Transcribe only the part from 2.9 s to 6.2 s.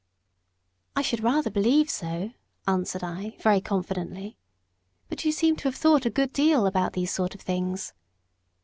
I, very confidently. "But you seem to have thought a